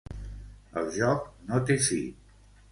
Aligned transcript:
El 0.83 0.89
joc 0.97 1.29
no 1.53 1.63
té 1.69 1.79
fi. 1.91 2.03